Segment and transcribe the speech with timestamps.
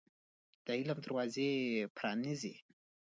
[0.65, 1.51] د علم دروازي
[1.97, 2.55] پرانيزۍ